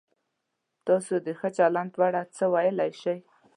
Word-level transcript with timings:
تاسو 0.87 1.13
د 1.25 1.27
ښه 1.39 1.49
چلند 1.57 1.89
په 1.95 2.01
اړه 2.07 2.21
څه 2.35 2.43
ویلای 2.53 2.91
شئ؟ 3.01 3.17